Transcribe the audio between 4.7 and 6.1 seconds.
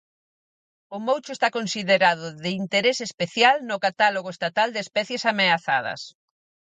de Especies Ameazadas.